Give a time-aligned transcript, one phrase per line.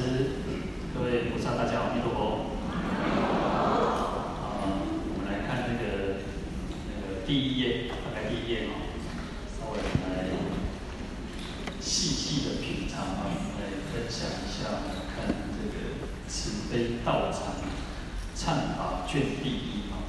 [0.00, 0.32] 师，
[0.94, 2.56] 各位菩萨，大家好，弥陀佛。
[3.44, 4.56] 啊，
[5.12, 6.24] 我们来看那个
[6.88, 8.80] 那个第一页，大概第一页哦，
[9.52, 10.24] 稍微来
[11.78, 13.28] 细细的品尝啊，
[13.60, 17.60] 来分享一下，来看这个慈悲道场
[18.34, 20.00] 忏法卷第一啊。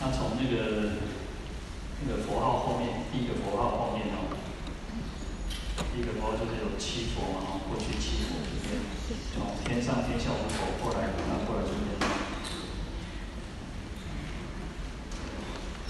[0.00, 0.98] 那从那个
[2.02, 4.34] 那个佛号后面，第一个佛号后面哦。
[5.92, 8.80] 第一个佛就是有七佛嘛，哦，过去七佛这边，
[9.36, 11.84] 哦，天上天下五佛，过来那过来这边。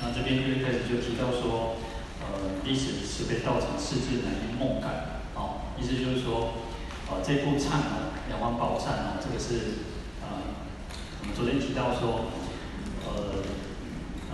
[0.03, 1.77] 那这边就一开始就提到说，
[2.23, 6.51] 呃，历史慈悲道场释智南音梦感，哦，意思就是说，
[7.09, 9.87] 呃，这部忏哦，两王宝忏哦，这个是，
[10.21, 10.59] 呃，
[11.21, 12.27] 我们昨天提到说，
[13.07, 13.47] 呃，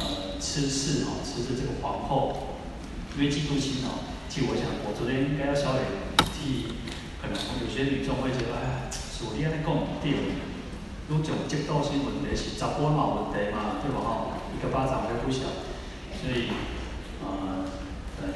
[0.00, 2.56] 呃，痴氏哦，痴氏这个皇后，
[3.16, 4.08] 因为嫉妒心哦。
[4.32, 5.84] 替我想，我昨天应该要稍微
[6.32, 6.72] 替，
[7.20, 14.40] 可能有些女众会觉得，哎呀，属你安尼讲唔对，愈讲嫉妒心问题是查甫嘛问题嘛，对吧吼？
[14.56, 15.44] 一个巴掌拍不响，
[16.16, 16.48] 所以，
[17.20, 17.68] 呃，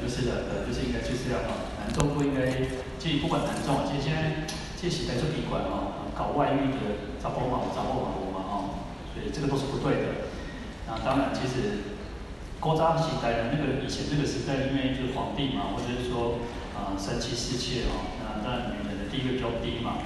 [0.07, 1.75] 是的，呃就是应该就是这样嘛。
[1.83, 2.47] 男众不应该，
[2.97, 4.47] 其实不管男众，其实现在
[4.79, 8.53] 这时代就比管哦，搞外遇的查甫嘛，查某嘛无嘛哦，
[9.13, 10.31] 所以这个都是不对的。
[10.87, 11.95] 那当然，其实。
[12.59, 16.41] 古早时代的那个以前这个时代，因为就是皇帝嘛，或者是说
[16.73, 20.01] 啊、三妻四妾哦，那当然女人的地位比较低嘛，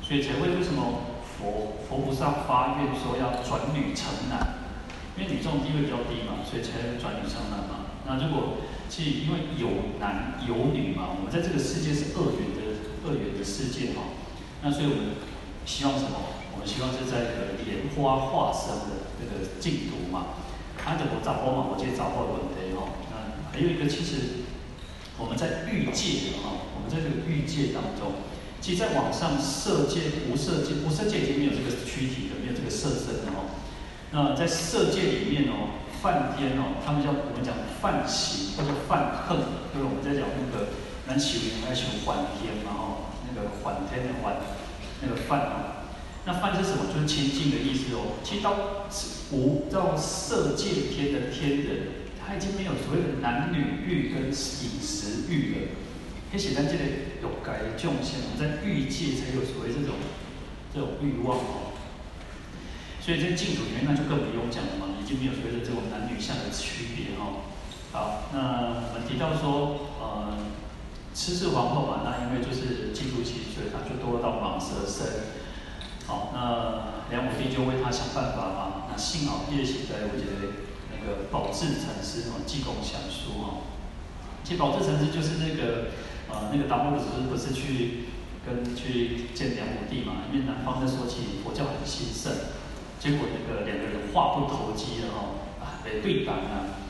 [0.00, 4.62] 所以才会为什么佛佛菩萨发愿说要转女成男，
[5.18, 7.87] 因为女众地位比较低嘛，所以才转女成男嘛。
[8.08, 14.16] 那如果其实因为有男有女嘛，我们在这个世界是二元的二元的世界哈，
[14.62, 15.20] 那所以我们
[15.66, 16.40] 希望什么？
[16.54, 20.40] 我们希望是在一个莲花化身的那个净土嘛。
[20.74, 21.68] 他怎么找波嘛？
[21.68, 22.88] 我接找波的问题哈。
[23.12, 24.48] 那还有一个，其实
[25.18, 28.24] 我们在欲界哈，我们在这个欲界当中，
[28.58, 33.52] 其实在往上色界、无色界，无色界已经没有这个躯体了，没有这个色身了哈。
[34.10, 39.38] 那在色界里面哦，梵天哦，他们叫我们讲梵行或者梵恨，
[39.74, 40.68] 就是我们在讲那个
[41.06, 42.82] 南起云还是梵天嘛哈，
[43.26, 44.36] 那个梵天的梵，
[45.02, 45.84] 那个梵哦。
[46.24, 46.92] 那梵是什么？
[46.92, 48.20] 就是清净的意思哦。
[48.22, 48.54] 其实到
[49.32, 54.32] 无到色界天的天人，他已经没有所谓的男女欲跟饮
[54.82, 55.58] 食欲了。
[56.30, 59.96] 可以写在这里有改众相，我们在欲界才有所谓这种
[60.74, 61.72] 这种欲望哦。
[63.00, 67.48] 所以在净土里面，那就更不用讲了嘛，就没有所谓的这种男女相的区别哦。
[67.92, 70.36] 好，那我们提到说，呃，
[71.14, 75.32] 痴氏皇后嘛，那因为就是嫉妒心，所以他就堕落到蟒蛇身。
[76.04, 78.84] 好，那梁武帝就为他想办法嘛。
[78.92, 80.60] 那幸好叶写在我觉得
[80.92, 83.64] 那个宝志禅师哦，济公详书哦。
[84.44, 85.88] 其实宝志禅师就是那个
[86.28, 88.12] 呃那个达摩祖师不是去
[88.44, 90.28] 跟去见梁武帝嘛？
[90.32, 92.32] 因为南方的说起佛教很兴盛，
[92.98, 96.82] 结果那个两个人话不投机了哈啊，得对挡啊。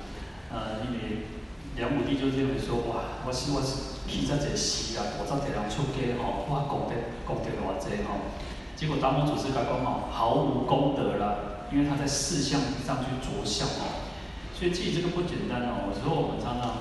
[0.51, 1.29] 呃，因为
[1.77, 6.97] 梁武帝就认为说哇，我是我是披着这西啊，我这这样出家吼，哇，功德
[7.27, 8.33] 功德偌济吼。
[8.75, 14.09] 结果达摩祖师他讲哦，毫无功德了，因为他在事相上去着相哦，
[14.57, 15.91] 所以其实这个不简单哦。
[15.91, 16.81] 有时候我们常常，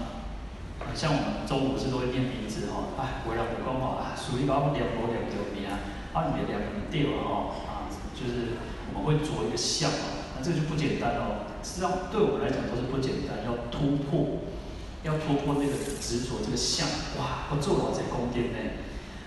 [0.96, 5.84] 像我们中午不是都会念名字哈，哎，为了我讲哦，啊，属于把我们念佛念到名，啊，
[6.16, 8.56] 啊你念不对哦，啊，就是
[8.98, 11.46] 我会着一个相啊，那这个就不简单哦。
[11.62, 14.42] 实际上对我们来讲都是不简单，要突破，
[15.04, 16.88] 要突破那个执着这个相，
[17.20, 18.58] 哇，我做了这宫殿呢，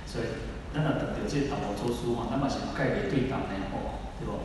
[0.07, 0.25] 所以。
[0.73, 4.39] 那那等到这达摩做书嘛，那么是盖给对党的哦，对不？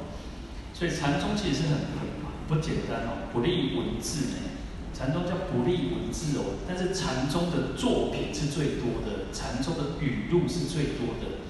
[0.73, 2.09] 所以禅宗其实是很很
[2.49, 4.57] 不简单哦，不立文字呢。
[4.91, 11.45] 禅宗叫不立文字哦，但是禅宗的作品是最多的，禅宗的语录是最多的。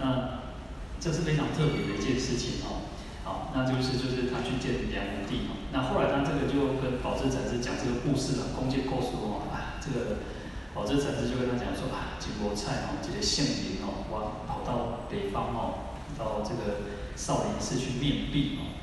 [0.00, 0.40] 那
[0.98, 2.87] 这是非常特别的一件事情哦。
[3.28, 5.60] 好，那就是就是他去见梁武帝哦。
[5.68, 10.24] 那后来他这个就跟宝志禅师讲这个故事了，恭敬告诉我啊，这个。
[10.74, 16.86] 宝志禅师就跟他讲说啊，金国菜哦，这些姓名哦，我跑到北方哦，到这个
[17.16, 18.78] 少林寺去面壁哦，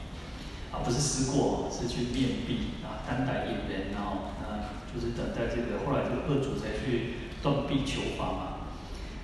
[0.75, 8.41] 啊，不是思过哦，是去面壁啊，单待一人哦，那就是等待这个，后来这个二祖才去断臂求法嘛。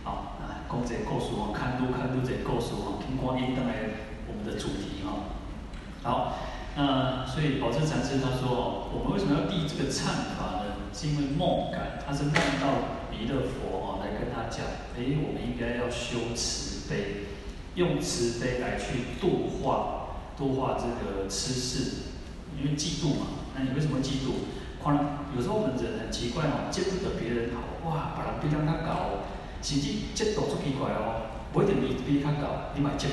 [0.06, 4.11] 好，啊，讲这个故事哦，看都看都这故事哦，听观音当来
[4.45, 5.38] 的主题哈。
[6.03, 6.38] 好，
[6.75, 10.73] 那所以宝志禅师他说哦，我们为什么要立这个忏法呢？
[10.93, 14.65] 是因为梦感，他是梦到弥勒佛哦，来跟他讲，
[14.97, 17.27] 哎，我们应该要修慈悲，
[17.75, 22.11] 用慈悲来去度化度化这个痴氏，
[22.59, 23.47] 因为嫉妒嘛。
[23.55, 24.43] 那你为什么嫉妒？
[24.83, 29.23] 可能有时候我们人很奇怪哦，见不得别人好，哇，把人比人家高，
[29.61, 31.29] 甚至嫉妒出奇怪哦。
[31.53, 33.07] 不一定比比较高，你买激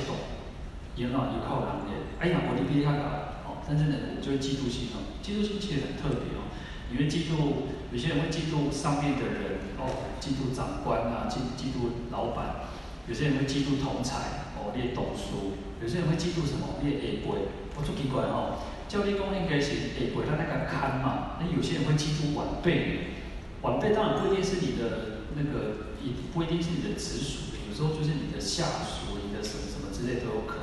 [1.07, 6.51] 动，因为有靠人的，哎呀，我你比较高，哦，但是呢，我就会嫉妒心哦，嫉妒心其实很特别哦，
[6.91, 12.67] 你会嫉妒，有些人会嫉妒上面的人，哦，嫉妒长官啊，嫉嫉妒老板，
[13.07, 16.83] 有些人会嫉妒同才，哦，列董书，有些人会嫉妒什么？
[16.83, 23.15] 列下辈，我就奇怪哦，教练讲应该是下辈，他那个看嘛，那有些人会嫉妒晚辈。
[23.61, 30.58] 晚辈当然不一定是你的那个，也不一定是你的直属，有时候就是你的下属，你的什么什么之类都有可能。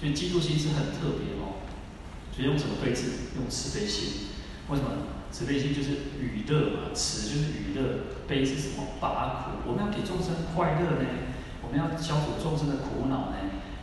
[0.00, 1.60] 所以嫉妒心是很特别哦。
[2.32, 3.36] 所以用什么对治？
[3.36, 4.32] 用慈悲心。
[4.70, 4.90] 为什么？
[5.30, 8.96] 慈悲心就是娱乐嘛，慈就是娱乐，悲是什么？
[8.98, 9.68] 拔苦。
[9.68, 11.06] 我们要给众生快乐呢，
[11.62, 13.36] 我们要消除众生的苦恼呢。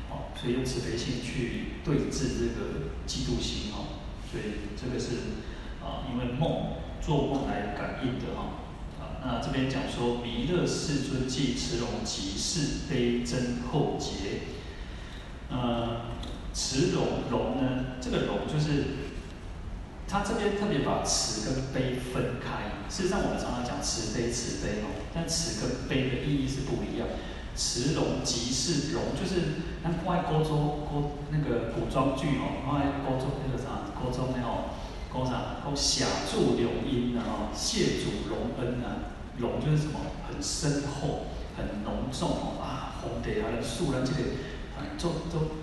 [0.09, 4.01] 哦，所以用慈悲心去对治这个嫉妒心哦。
[4.31, 5.37] 所以这个是
[5.79, 6.75] 啊，因为梦。
[6.99, 8.59] 做梦来感应的哈，
[8.99, 14.41] 啊，那这边讲说弥勒世尊即慈容即是悲增厚劫，
[15.49, 16.01] 呃，
[16.53, 18.83] 慈容容呢，这个容就是，
[20.07, 22.75] 他这边特别把慈跟悲分开。
[22.89, 27.07] 事实上，我们常常讲慈悲慈悲哦，但慈跟悲的意义是不一样。
[27.55, 34.75] 慈容即是容就是，那放在古装古那个古装剧哦，放在古装那个啥古装的哦。
[35.13, 35.57] 讲啥？
[35.65, 39.99] 讲协助隆恩啊，谢主隆恩啊，龙就是什么？
[40.27, 42.99] 很深厚、很浓重哦啊！
[43.01, 44.19] 皇帝啊，树人这个，
[44.97, 45.59] 做做，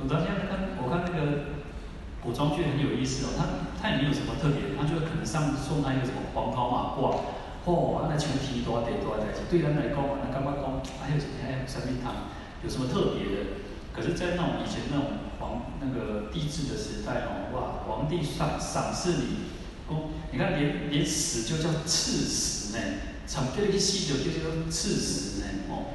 [0.00, 1.60] 我当天看，我看那个
[2.22, 3.44] 古装剧很有意思哦，他
[3.80, 7.14] 他也没有什么特别，他就可能上送他一个什么黄袍马褂，
[7.64, 10.80] 嚯、哦，那全体多得多的，对人来讲，那干嘛讲？
[11.00, 11.32] 还有什么？
[11.42, 12.30] 还有什么堂？
[12.62, 13.36] 有什么特别的？
[13.94, 15.06] 可是，在那种以前那种
[15.38, 15.62] 皇。
[15.86, 19.52] 那个帝制的时代哦，哇，皇帝赏赏赐你，
[19.88, 22.82] 哦，你看连连死就叫赐死呢，
[23.26, 25.92] 长辈一吸就就叫赐死呢，哦，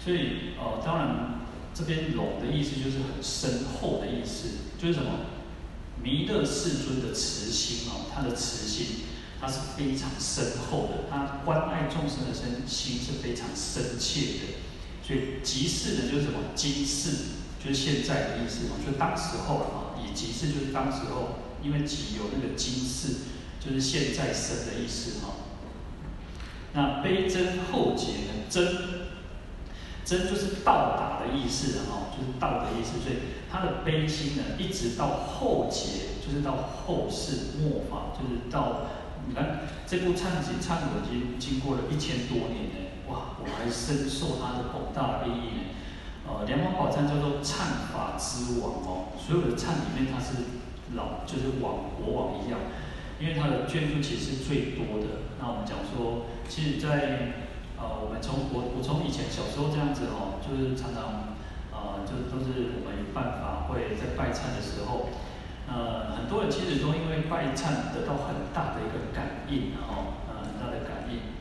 [0.00, 1.41] 所以哦，当然
[1.74, 4.48] 这边“隆”的意思就是很深厚的意思，
[4.78, 5.10] 就是什么？
[6.02, 9.04] 弥勒世尊的慈心哦，他的慈心，
[9.40, 16.38] 他是非常深厚的，他关爱众生的身心是非常深切的，所以即事呢就是什么？
[16.54, 17.10] 今世。
[17.62, 23.18] 就是现在的意思嘛，就当时候了啊，以即是就是当时候，因为即有那个今世，
[23.64, 25.34] 就是现在生的意思哈。
[26.72, 28.46] 那悲增厚劫呢？
[28.48, 28.66] 增，
[30.04, 33.16] 真就是到达的意思哈，就是到的意思，所以
[33.50, 36.56] 他的悲心呢，一直到后劫，就是到
[36.86, 38.88] 后世末法，就是到
[39.28, 45.62] 你看这部忏经忏文经经过了一千多年呢，哇，我还深受它的广大的意义呢。
[46.26, 50.58] 呃，莲华宝忏叫做忏法之王哦，所有的忏里面，它是
[50.94, 52.58] 老就是王国王一样，
[53.20, 55.30] 因为它的卷数其实是最多的。
[55.40, 57.50] 那我们讲说，其实在
[57.82, 61.34] 呃，我们从我我从以前小时候这样子哦，就是常常
[61.74, 65.10] 呃，就是都是我们办法会在拜忏的时候，
[65.66, 71.34] 呃，很多人其实都因为拜忏得到很大的一个感应，然后呃，很大的感应，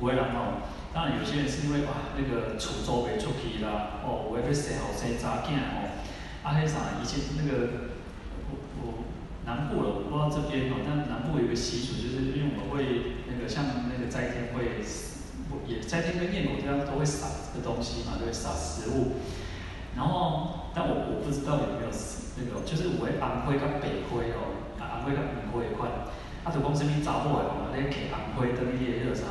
[0.00, 0.64] 不会让哦。
[0.92, 5.94] 当然，有些人是因为哇，那个楚州没出去啦，哦，我要生后生查囝哦，
[6.42, 7.86] 啊，迄啥，以前那个
[8.50, 9.04] 我我
[9.46, 14.82] 南部了，我不知道这边哦，但南部有个习俗，就是因为我们会那个像那个斋天会，
[15.66, 19.18] 也在天跟焰火这样都会撒这个东西嘛，都会撒食物。
[19.96, 25.88] 然后，但我我不知道有没有那个，就是我会红花跟白花哦，红花跟白花一块，
[26.44, 29.24] 啊，就讲什么查某的嘛，咧摕红花当伊个迄个啥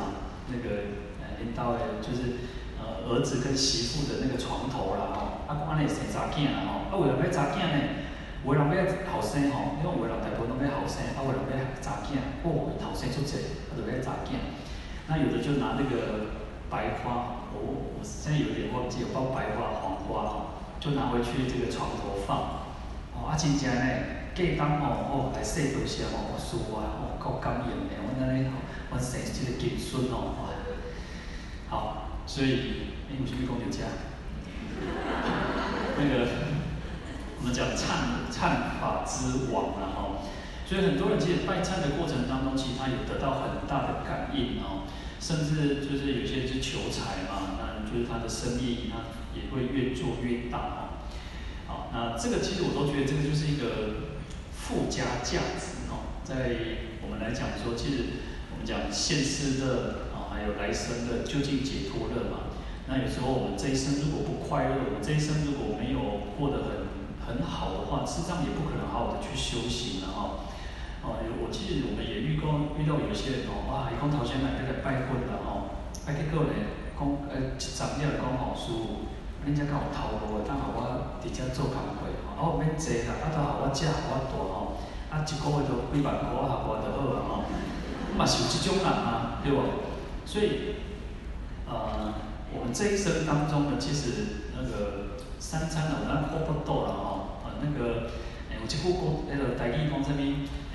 [0.48, 1.08] 那个。
[1.40, 2.36] 领导的，就是
[2.76, 8.04] 呃儿子跟媳妇的那个床头啦吼，啊，讲安尼生查囝啦吼，啊为了要查囝呢，
[8.44, 14.36] 有的人要后生吼，因为有的人大部分拢要后生，啊有的人要查囝，哦，后生出济，啊就要查囝，
[15.10, 16.38] 那有的就拿那个
[16.70, 22.62] 白花，我、哦、我现在有点忘记，有包白花、黄花，就拿回去这个床头放，
[23.12, 23.82] 哦啊真正呢，
[24.36, 28.46] 隔当哦哦来洗头时吼，舒服啊，哦够感应的，我那里
[28.90, 30.46] 我生这个金孙哦。
[31.68, 33.90] 好，所以你们去公牛家，
[35.98, 36.26] 那个
[37.40, 40.09] 我们讲忏忏法之王然后，
[40.70, 44.86] 所以很多人其实拜忏的过程当中，其实他有得到很大的感应哦，
[45.18, 51.02] 甚至就是有些人是求财嘛，那就是他的生意他也会越做越大哦。
[51.66, 54.14] 好，那这个其实我都觉得这个就是一个
[54.54, 56.54] 附加价值哦，在
[57.02, 58.22] 我们来讲说，其实
[58.54, 60.06] 我们讲现世的。
[60.30, 62.54] 还有来生的究竟解脱乐嘛？
[62.86, 66.86] 那有时候我们这一生如果不快乐，我们这一生如果没有过得很
[67.26, 70.48] 很好的话，实际上也不可能好好的去修行了哈。
[71.02, 75.72] 哦我记得我们也遇过遇到有些人哦，哇，一讲头先来这个拜婚了哦，
[76.06, 76.52] 拜结果呢，
[76.94, 79.08] 讲讲诶，一阵你来讲吼，师傅，
[79.42, 82.04] 恁遮较有头路诶，当互我直接做工课，
[82.36, 84.76] 吼，啊，我免坐啦，啊，当互我食，互我住吼，
[85.08, 87.32] 啊，一个月都几万箍，啊，活得好啊，吼，
[88.16, 89.64] 嘛是有即种人啊，对无？
[90.26, 90.76] 所以，
[91.66, 92.12] 呃，
[92.52, 98.12] 我们这一生当中呢，其实那个三餐呢，咱顾不到啦，吼，啊，那个，
[98.60, 100.20] 有一句讲，迄个台语讲啥物？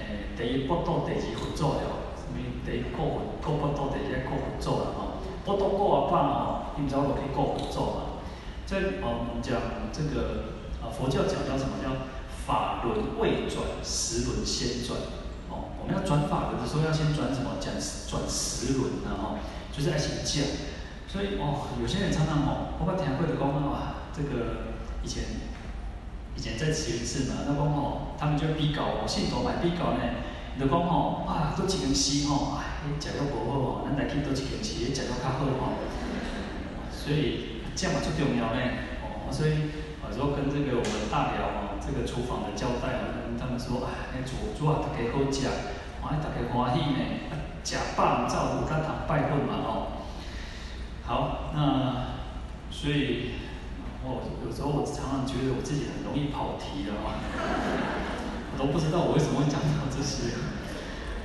[0.01, 2.37] 诶，第一不到，第二佛祖了，啥物？
[2.65, 5.21] 第一顾佛，顾不到，第二顾佛祖啦，吼。
[5.45, 8.17] 不多过啊，半哦，你知道我可以过佛咒嘛？
[8.65, 9.61] 在我们讲
[9.93, 11.77] 这个啊，佛教讲叫什么？
[11.83, 11.93] 叫
[12.45, 14.97] 法轮未转，时轮先转。
[15.53, 17.61] 哦，我们要转法轮的时候，要先转什么？
[17.61, 17.69] 讲
[18.09, 19.13] 转时轮呢？
[19.21, 19.37] 哦，
[19.71, 20.41] 就是爱请教。
[21.07, 24.73] 所以哦，有些人常常哦，我把听过的讲啊，这个
[25.03, 25.23] 以前
[26.35, 30.03] 以前在慈云寺嘛，那讲哦，他们就比较哦，信徒买比较呢，
[30.59, 32.75] 就讲哦，啊，都几根丝哦，哎。
[32.99, 35.73] 食了无好吼，咱来去倒一间市，伊食了较好吼。
[36.93, 38.61] 所以这样嘛最重要呢。
[39.01, 39.73] 哦，所以
[40.05, 47.01] 有时候跟这个我们大寮哦，这个厨房的交代哦，他们说啊，那煮煮啊，大家好食，啊，大家欢喜呢，
[47.31, 50.05] 啊食饱照顾他堂拜佛嘛哦。
[51.01, 52.21] 好，那
[52.69, 53.31] 所以
[54.05, 57.17] 哦有时候我常常觉得我自己很容易跑题的嘛，
[58.53, 60.37] 我都不知道我为什么会讲到这些。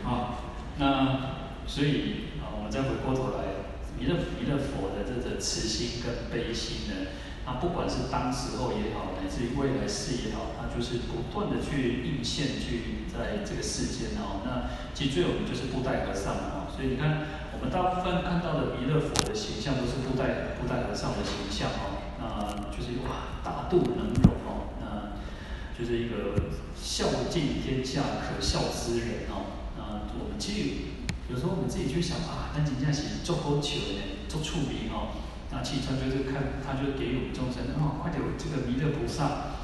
[0.05, 0.41] 啊，
[0.79, 1.39] 那。
[1.71, 7.15] 所以啊，我们再回过头来，弥勒弥勒佛的这个慈心跟悲心呢，
[7.47, 14.43] 他不管是当时候也好，乃至于未来世也好，他就是不断的去应现，去在这个世间哦。
[14.43, 16.67] 那其实最有名就是布袋和尚哦。
[16.75, 17.23] 所以你看，
[17.55, 22.00] 我们大部分看到的弥勒佛的形象都是布袋布袋和尚的形象哦。
[22.71, 25.13] 就是哇，大度能容哦，那
[25.79, 29.67] 就是一个孝敬天下可笑之人哦。
[29.77, 29.83] 那
[30.19, 30.69] 我们其实。
[31.31, 35.15] 有时候我们自己去想啊，但真正是做好笑的，足趣味哦。
[35.55, 39.55] 那其实他就是看，他就给予我们众生哦，快点这个弥勒菩萨，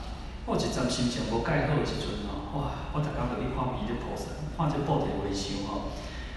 [0.47, 5.90] 我一阵心情无盖好的时阵哦，哇，我大家都去看弥勒菩萨，看这布袋和尚哦。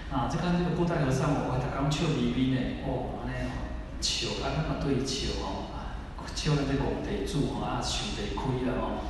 [0.10, 3.54] 啊，这看这个布袋和尚，我大家笑眯眯呢，哦，安尼哦，
[4.02, 5.69] 笑啊，他嘛对笑哦，
[6.40, 9.04] 笑咱这皇帝主哦，啊，受得亏了哦。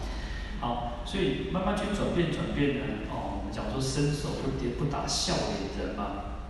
[0.60, 3.38] 好，所以慢慢去转变转变呢，哦。
[3.38, 6.42] 我们讲说伸手不跌不打笑脸人嘛，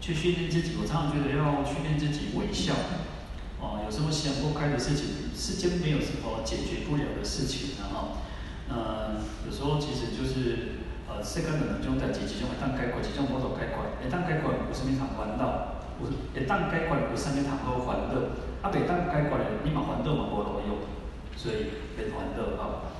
[0.00, 0.78] 去训练自己。
[0.78, 2.78] 我常常觉得要训练自己微笑。
[3.58, 8.22] 哦，有什么想不开的事情，世间没有什么解决不了的事情的哈。
[8.70, 10.78] 呃，有时候其实就是
[11.10, 13.74] 呃，世间的两种代志，一种会当解决，一种无法解决。
[13.98, 15.82] 会当解决有什么通烦恼？
[15.98, 18.14] 有会当解决有什么通好烦恼？
[18.60, 20.76] 啊，袂当解决的，你嘛烦恼嘛无路用，
[21.40, 22.92] 所以很欢乐哈。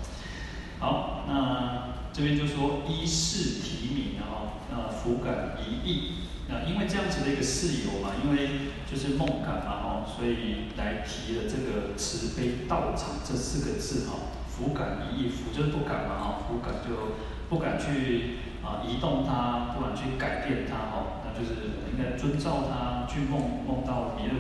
[0.79, 1.91] 好，那。
[2.13, 14.17] 这边就说一事提名，然后呃辅感一意，那因为这样子的一个事由嘛，因为就是梦感嘛哈，所以来提了这个慈悲道场这四个字哈，
[14.49, 17.15] 福感一意，福就是不敢嘛哈，福感就
[17.49, 24.37] 不敢去啊移动它，不敢去改变它哈，那就是应该遵照它去梦梦到别人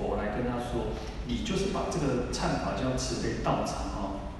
[0.00, 4.32] 佛来跟他说，你就是把这个忏法叫慈悲道场哦。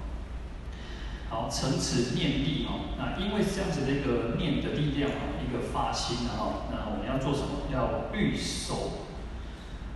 [1.29, 7.71] 好，诚此念力哦，那因为这样子的一个念的力量哦，一个发心的哈，那我们要做什么？
[7.71, 9.07] 要欲守，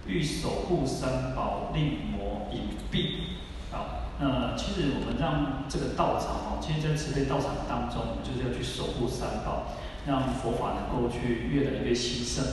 [0.07, 3.35] 欲守护三宝，令魔隐蔽。
[3.71, 9.73] 好，那其实我们让这个道场哦，其实在慈悲道场当中，我们就是要去守护三宝，
[10.07, 12.45] 让佛法能够去越来越兴盛。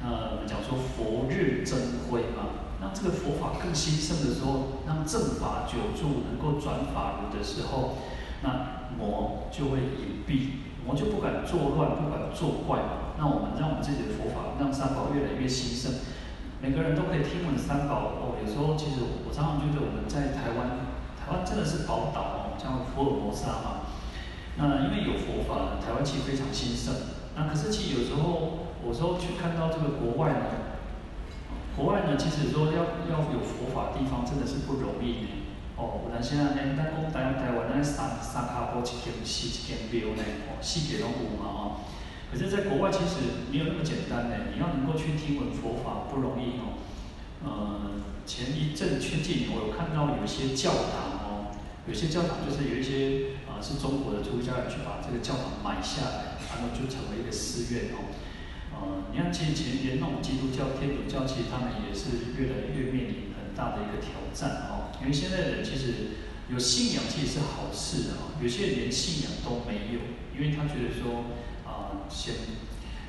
[0.00, 1.78] 那我们讲说佛日增
[2.08, 7.98] 辉嘛，那这个佛法更兴盛的时候，让正法久住，能够转法轮的时候。
[8.40, 12.78] 那魔就会隐蔽，魔就不敢作乱，不敢作怪。
[13.18, 15.98] 那我们让我们自己的佛法，让三宝越来越兴盛，
[16.62, 18.38] 每个人都可以听闻三宝哦。
[18.38, 20.86] 有时候其实我常常觉得我们在台湾，
[21.18, 23.90] 台湾真的是宝岛哦，像福尔摩沙嘛。
[24.54, 26.94] 那因为有佛法，台湾其实非常兴盛。
[27.34, 30.46] 那可是其实有时候，有时候去看到这个国外呢，
[31.76, 35.28] 国外呢，其实说要要有佛法地方，真的是不容易的。
[35.76, 41.60] 哦，有阵时啊，咱讲台台湾咱三三脚步一间寺一间庙呢，哦，四界拢有嘛哦。
[42.30, 44.52] 可是，在国外其实没有那么简单呢。
[44.52, 46.76] 你要能够去听闻佛法不容易哦。
[47.40, 51.56] 呃，前一阵前几年我有看到有一些教堂哦，
[51.86, 58.12] 有些教堂就是有一些啊、呃、是中国的出家人去把这个教堂买下来，然后就成为一个寺院哦。
[58.80, 64.94] 呃，你看前前年那种基督教、天主教，其实他们也是越来越面临很大的一个挑战哦。
[65.00, 66.18] 因为现在的人其实
[66.50, 68.34] 有信仰，其实是好事啊。
[68.40, 70.00] 有些人连信仰都没有，
[70.34, 71.34] 因为他觉得说
[71.66, 72.34] 啊、呃，先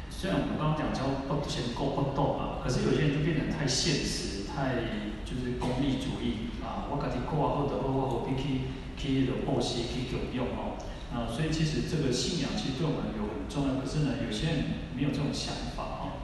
[0.09, 4.75] 虽然我们刚刚讲叫不先够不够啊，可是有些人就变得太现实，太
[5.23, 10.75] 就是功利主义啊，我家己过好的，我我何必去去的报喜去供养哦？
[11.13, 14.63] 啊，所以其实这个信仰其实对我们有很重要，可是呢，有些人
[14.95, 16.21] 没有这种想法哦。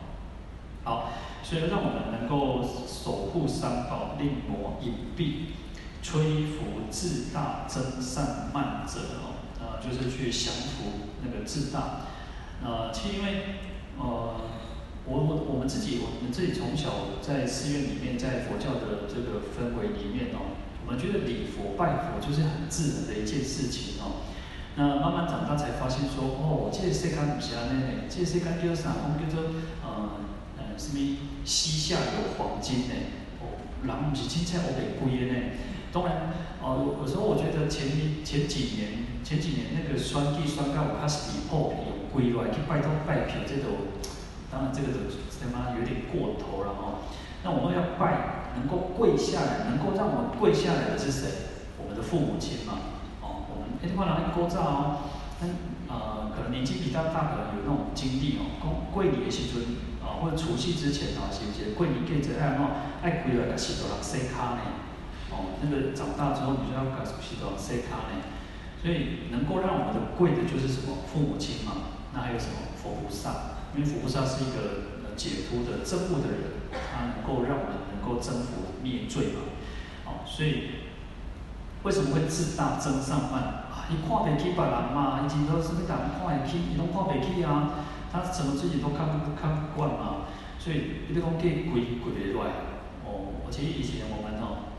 [0.84, 1.10] 好，
[1.42, 5.56] 所以让我们能够守护三宝，令魔隐蔽，
[6.04, 12.06] 摧伏自大，增上慢者哦，啊，就是去降服那个自大。
[12.64, 13.58] 呃，其实因为
[13.98, 14.36] 呃，
[15.06, 20.54] 我我我们自己我们自己从小在寺院里面，在佛教的这个氛围里面哦，
[20.86, 24.22] 我们觉得礼佛拜佛就是很自然的一件事情哦。
[24.78, 28.92] 那慢慢长大才发现说，哦，这个世界不是安尼的，这个世界叫啥？
[29.04, 30.20] 我们叫做呃
[30.58, 31.18] 呃什么？
[31.46, 32.94] 西下有黄金呢？
[33.40, 33.56] 哦，
[33.86, 35.40] 人不是青菜我给贵的呢。
[35.94, 37.88] 当然，哦、呃，有时候我觉得前
[38.26, 43.94] 前几年前几年那个选举选到开始离谱，有跪来去拜托拜票，这种
[44.52, 45.06] 当然这个都
[45.40, 47.06] 他妈有点过头了哦。
[47.46, 51.30] 那我们要拜，能够跪下来，能够让我们跪下来的是谁？
[51.78, 52.95] 我们的父母亲嘛。
[53.86, 54.98] 一般人古早哦，
[55.40, 55.50] 咱
[55.88, 59.62] 呃可能年纪比较大的有那种经历哦，过过年的时阵
[60.02, 62.68] 啊，或者除夕之前啊，是不是过年过节爱喏
[63.02, 64.62] 爱跪来甲石头人洗骹呢？
[65.32, 68.26] 哦，那个长大之后你就要甲石头人洗骹呢？
[68.82, 71.98] 所以能够让我们的跪的就是什么父母亲嘛？
[72.14, 73.58] 那还有什么佛菩萨？
[73.76, 79.42] 因为佛菩萨是一个解脱的证悟的人，他能够让我们能够增福灭罪嘛？
[80.06, 80.86] 哦，所以
[81.84, 83.65] 为什么会自大增上慢？
[83.90, 87.70] 伊看不起别人嘛，伊真多是要人看会起，伊拢看不起啊。
[88.12, 92.64] 他什么自己都看不看不惯嘛，所以你讲给跪跪袂来。
[93.04, 94.72] 哦，而且以前我们哦，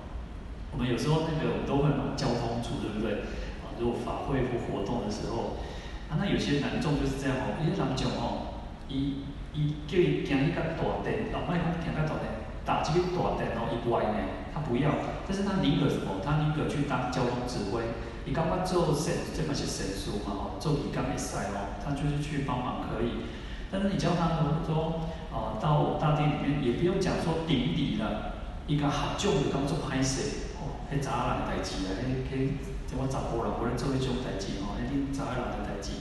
[0.73, 3.29] 我们有时候那个我们都会嘛，交通处对不对？
[3.61, 5.61] 啊，如果法会或活动的时候，
[6.09, 9.23] 啊，那有些男众就是这样哦，伊男众哦，伊
[9.53, 14.19] 伊叫伊行迄个大殿，老麦讲行个大殿，打这个大殿哦，伊歪呢，
[14.57, 14.91] 他不要，
[15.29, 16.25] 但是他宁可什么？
[16.25, 17.85] 他宁可去当交通指挥。
[18.27, 20.35] 你刚刚做神，这嘛是神书嘛？
[20.35, 23.23] 哦，做你刚没塞哦，他就是去帮忙可以。
[23.71, 28.35] 但是你叫他说，哦、呃，到大殿里面也不用讲说顶礼了，
[28.67, 33.55] 伊个好旧的刚做拍摄，哦，还杂人代志啊，还可以怎么找过了？
[33.59, 35.93] 不能做迄种代志哦，一定杂人的代志。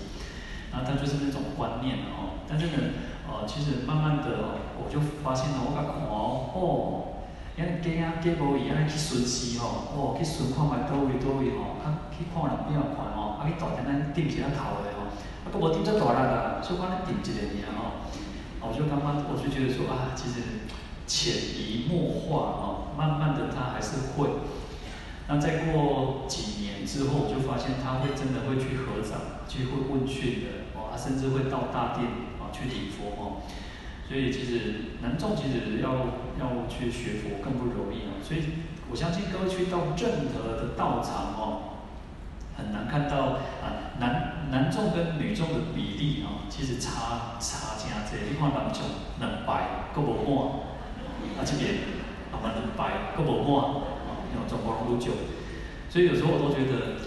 [0.73, 2.73] 然后他就是那种观念哦，但是呢，
[3.29, 7.01] 呃，其实慢慢的我就发现了，我感觉哦，哦。
[7.55, 11.54] 因为鸡啊鸡无伊，安尼去巡视吼，哦，去巡看觅倒位倒位，
[12.35, 20.67] 看人变看吼，啊去大殿咱顶一下头的吼，啊佫无顶遮大力啊，所以讲咧顶一个尔吼，我就感觉我就觉得说啊，其实
[21.07, 24.27] 潜移默化哦，慢慢的他还是会。
[25.27, 32.05] 那再过几年之后，我就发现他会真的会去合掌，去会问讯的，哦，甚至会到大殿
[32.37, 33.41] 啊去礼佛哦。
[34.07, 41.64] 所以其实男众其实要要去学佛更不容易哦，所以我相信各位去到正德的道场哦，
[42.57, 48.31] 很难看到啊男男众跟女众的比例哦，其实差差真侪。
[48.31, 48.83] 你看男众
[49.19, 51.75] 两排佫无满，啊这边
[52.31, 55.11] 啊嘛两排佫无满，哦，有中国人愈少，
[55.89, 57.05] 所以有时候我都觉得。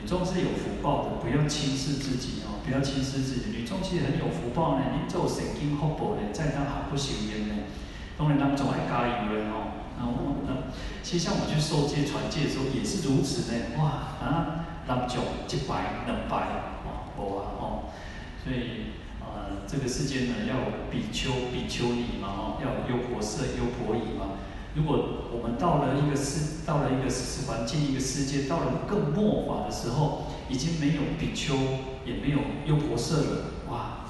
[0.00, 3.50] 女众是有福报的，不要轻视自己哦，不要轻视自己。
[3.50, 7.66] 女众其实很有福报呢，你做神经福报呢，在当还不修烟呢。
[8.16, 9.87] 当然，他们总爱加油的哦。
[9.98, 10.70] 然后呢，
[11.02, 13.58] 其实像我们去受戒传戒的时候也是如此呢。
[13.78, 16.36] 哇啊，男众一排两排
[16.86, 17.90] 哦，无啊哦。
[18.42, 20.54] 所以呃，这个世间呢，要
[20.90, 24.38] 比丘、比丘尼嘛哦，要有优婆塞、优婆夷嘛。
[24.74, 31.54] 如果我们到了一个世，到了一个世环境，一个世界，到了更末法的时候，已经没有比丘，
[32.06, 34.06] 也没有优婆塞了，哇！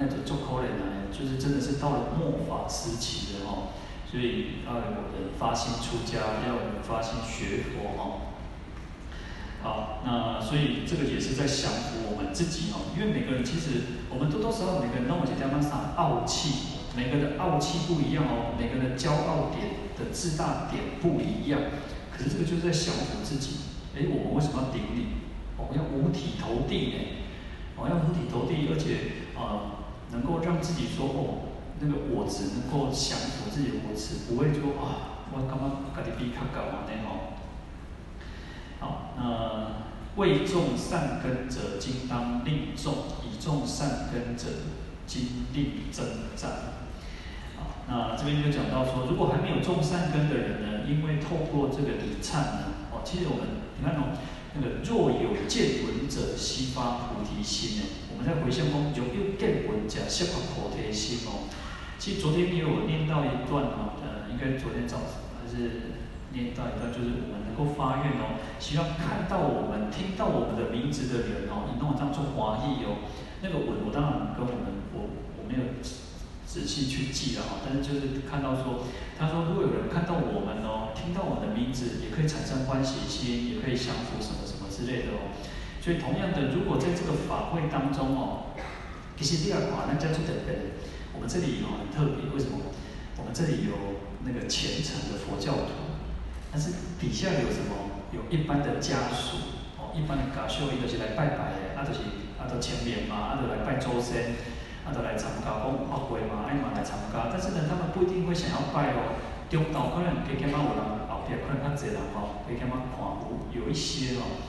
[0.00, 3.74] 那种做可怜呢，就是真的是到了末法时期了哦。
[4.10, 8.20] 所以要有人发心出家，要我们发心学佛哦。
[9.62, 16.78] 好，那所以这个也是在降服我们自己哦，因为每个人其实我们多多少少每个人都有些地方上傲气。
[16.96, 21.60] 每个人的傲气不一样哦，每个人的骄傲点的自大点不一样。
[22.10, 23.70] 可是这个就是在降服自己。
[23.94, 25.06] 哎，我们为什么要顶礼？
[25.56, 26.98] 我们要五体投地呢？
[27.76, 29.60] 我要五体投地，而且啊、呃，
[30.10, 31.47] 能够让自己说哦，
[31.80, 37.38] 那个我只能够降服自己的我执，不会说啊，我刚刚搞的比他高啊那哦。
[38.80, 44.46] 好，那为种善根者，今当令种；已种善根者，
[45.06, 46.50] 今令增长。
[47.56, 53.46] 好那这边就讲到说，如果还没有种善根的人呢，因为透过这个礼忏呢，哦，其实我们
[53.78, 54.18] 你看哦，
[54.54, 57.84] 那个若有见闻者，悉发菩提心呢。
[58.10, 61.46] 我们在回向中有有见闻者，悉发菩提心哦。
[61.98, 65.98] 其实昨天也有念到一段哦，呃，应该昨天早上还是
[66.32, 73.02] 念到一段，就是我们能够发愿哦，希望看到我们、听到我们的名字的人哦，以那种当中华裔哦，
[73.42, 75.74] 那个文我当然跟我们我我没有
[76.46, 78.86] 仔细去记了哈，但是就是看到说，
[79.18, 85.34] 他说如果有人看到我们哦，听到我们的名字，也可以产生欢喜心，也可以降服什么什么之类的哦。
[85.82, 88.54] 所以同样的，如果在这个法会当中哦，
[89.18, 90.54] 其实第二法那叫做等等。
[91.18, 92.70] 我们这里有很特别，为什么？
[93.18, 95.98] 我们这里有那个虔诚的佛教徒，
[96.54, 98.06] 但是底下有什么？
[98.14, 102.06] 有一般的家属哦，一般的家属伊就是来拜拜的，啊就是
[102.38, 104.38] 啊就前面嘛，啊就来拜祖先，
[104.86, 107.26] 啊就来参加讲法会嘛，哎嘛来参加。
[107.26, 109.18] 但是呢，他们不一定会想要拜哦，
[109.50, 113.02] 中道可能给他们有人，后边可能较侪人哦，给他们看
[113.50, 114.46] 有有一些哦。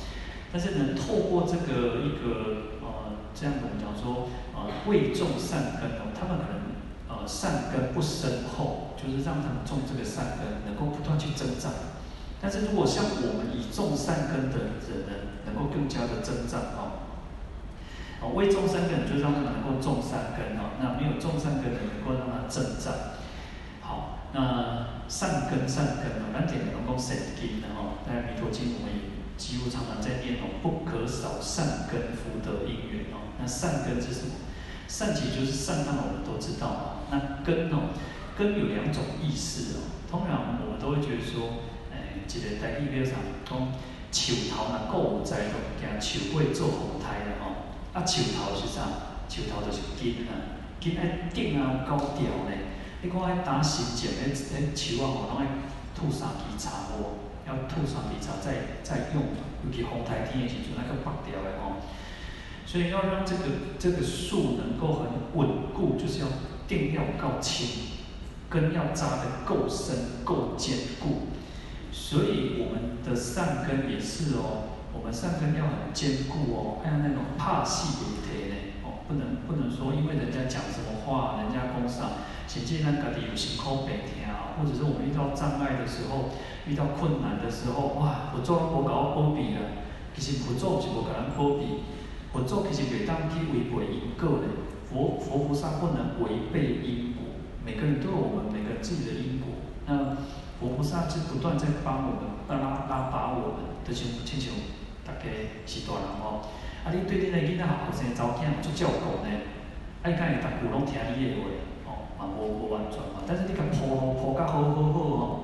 [0.51, 6.59] 但是呢，透过这个一个呃这样我们讲说呃未种善根哦，他们可能
[7.07, 7.27] 呃。
[7.27, 11.69] 善根不深厚，就是让他们种这个善根，能够不断去增长。
[12.41, 15.13] 但是如果像我们以种善根的人呢，
[15.45, 17.05] 能够更加的增长哦。
[18.21, 20.73] 哦，为种善根，就让他们能够种善根哦。
[20.81, 23.21] 那没有种善根的，能够让他增长。
[23.81, 28.01] 好，那善根善根哦，咱点能够善根的哦。
[28.09, 29.08] 在弥陀经，我们也
[29.39, 33.31] 几乎常常在念哦，不可少善根福德因缘哦。
[33.39, 34.35] 那善根是什么？
[34.89, 37.07] 善己就是善，那我们都知道啊。
[37.09, 37.95] 那根哦，
[38.37, 39.79] 根有两种意思哦。
[40.11, 41.63] 通常我们都会觉得说，
[41.95, 43.15] 诶，一个在地表上
[43.47, 43.71] 讲，
[44.11, 47.71] 树头若够有栽种，惊树尾做红苔的吼。
[47.93, 49.15] 啊，树头是啥？
[49.29, 52.51] 树头就是根啊，根爱顶啊高调呢。
[53.01, 55.47] 你看爱打新剪诶，诶树啊吼，拢爱
[55.95, 57.28] 吐三支茶无？
[57.49, 59.33] 要吐三支茶再再用，
[59.65, 61.81] 尤其红苔天的时阵，那个白掉的吼。
[62.65, 63.43] 所以要让这个
[63.79, 66.27] 这个树能够很稳固，就是要
[66.67, 67.97] 定要够轻，
[68.47, 71.29] 根要扎得够深、够坚固。
[71.91, 84.18] 所以我们的善根也是哦，我们善根要很坚固哦，还有那种怕死不退呢哦，不能不能说因为人家讲什么话，人家讲啥，甚至咱家己有辛苦白听啊，
[84.59, 86.35] 或者是我们遇到障碍的时候，
[86.67, 89.79] 遇到困难的时候，哇，佛祖无甲我保庇了，
[90.13, 91.87] 其实佛祖是无甲咱保庇。
[92.33, 94.45] 佛祖其实袂当去违背因果的，
[94.83, 97.23] 佛佛菩萨不能违背因果。
[97.65, 99.47] 每个人都有我们每个自己的因果。
[99.87, 100.17] 那
[100.59, 104.53] 佛菩萨是不断在帮我们拉拉拔我们，就像亲像
[105.07, 105.25] 大家
[105.65, 106.43] 是大人哦。
[106.83, 109.29] 啊，你对恁个囡仔后生早囝做照顾呢？
[110.01, 111.49] 爱甲伊逐句拢听伊的话
[112.19, 113.23] 哦，嘛无无完全嘛。
[113.25, 115.39] 但是你甲抱抱抱甲好好好哦，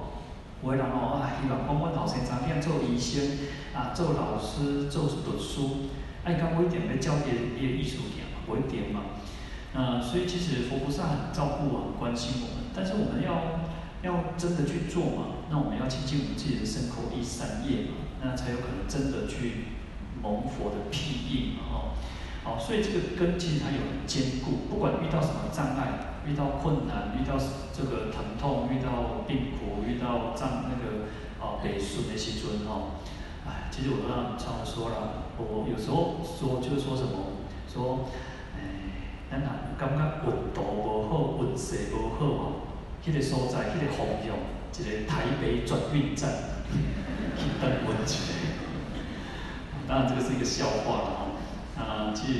[0.62, 5.90] 有的人哦啊，希望讲阮后生早囝做医生啊，做老师，做律师。
[6.26, 9.22] 爱讲不一点，要教别人也艺术点嘛，我一点嘛。
[9.74, 12.66] 那所以其实佛菩萨很照顾啊，很关心我们。
[12.76, 13.62] 但是我们要
[14.02, 19.70] 要真的去做嘛，那我们要亲近我们自己的身口意三业嘛，那才有可能真的去
[20.22, 21.76] 蒙佛的庇荫嘛，哦。
[22.44, 27.38] 好，所以这个根其实它有很坚固，不管遇到什么障碍，遇到困难，遇到
[27.72, 31.06] 这个疼痛，遇到病苦，遇到障那个
[31.40, 32.98] 啊悲损那些尊哦。
[33.48, 35.30] 哎，其实我都常常说了。
[35.38, 38.10] 我有时候说就是说什么，说，
[38.56, 38.58] 哎，
[39.30, 42.52] 咱若感觉运道无好，运势无好哦，
[43.06, 44.34] 迄个所在，迄个方向，
[44.74, 46.32] 一个台北转运站，
[47.38, 48.20] 去登温泉。
[49.88, 51.26] 当然这个是一个笑话了哈。
[51.78, 52.40] 啊，其实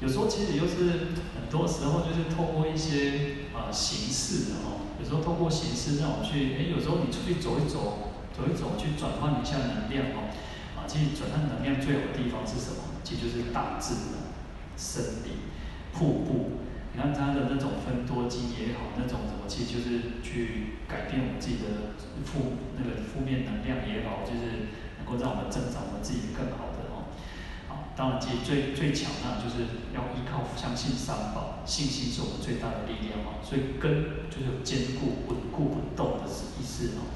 [0.00, 1.12] 有时候其实又是
[1.50, 10.30] 多时候就是透过一些啊形式的哈，有时候透过形式让我们去，哎，有时候你出去走一走，走一走去转换一下能量哦。
[10.78, 12.96] 啊其实转换能量最好的地方是什么？
[13.04, 14.32] 其实就是大自然、
[14.76, 15.50] 森林、
[15.92, 16.62] 瀑布。
[16.92, 26.79] 你看它的那种分多金也好，那种什么，其实就是去改变我们自己的负那个负面能量也好，就是能够让我们增长我们自己更好的。
[27.96, 33.42] 当然，其实最最强呢，就是要依靠相信三宝，信心是我们最大的力量嘛。
[33.42, 37.10] 所以根就是坚固、稳固不动的意思哦。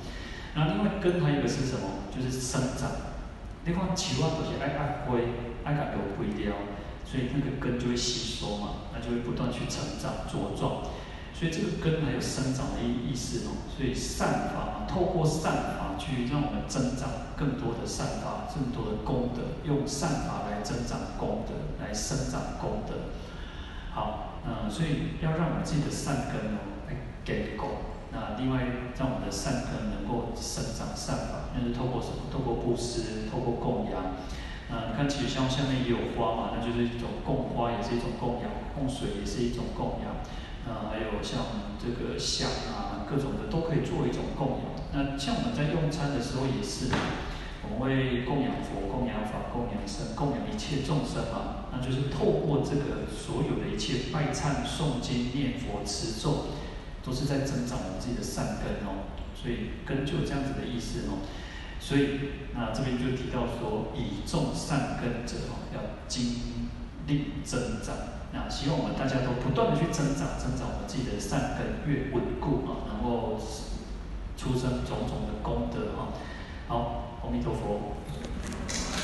[0.54, 2.04] 那另外根还有一个是什么？
[2.14, 2.90] 就是生长。
[3.64, 5.16] 你看树啊，都是爱爱花，
[5.64, 6.52] 爱甲落花掉，
[7.06, 10.82] 所以那个根就会吸收嘛，那就会不断去成长茁壮。
[11.44, 13.52] 所以这个根还有生长的意意思哦。
[13.76, 21.52] 所以善法，透过善法去让我们增长更多的善法，更多的功德，用善法来增长功德，
[21.84, 23.12] 来生长功德。
[23.92, 27.92] 好，嗯，所以要让我们自己的善根哦，来给够。
[28.10, 28.64] 那另外，
[28.96, 32.32] 让我们的善根能够生长善法，那是透过什么？
[32.32, 34.16] 透过布施，透过供养。
[34.70, 40.24] 那你看，其实像下面也有花嘛，那就是一种供花，也是一种供养；供水也是一种供养。
[40.66, 44.74] 啊还有像这个香啊，各种的都可以做一种供养。
[44.92, 46.88] 那像我们在用餐的时候也是，
[47.62, 51.66] 我们会供养佛、供养法、供养僧、供养一切众生嘛。
[51.72, 56.54] 那就是透过这个所有的一切拜忏、诵经、念佛、持咒，
[57.04, 59.10] 都是在增长我们自己的善根哦。
[59.34, 61.26] 所以根就这样子的意思哦。
[61.80, 66.70] 所以那这边就提到说，以种善根者哦，要精
[67.06, 68.13] 力增长。
[68.34, 73.38] 那希望我们大家都不断的去增长，增长我们自己的善根越稳固啊，然后
[74.36, 76.10] 出生种种的功德啊。
[76.66, 77.94] 好，阿弥陀佛。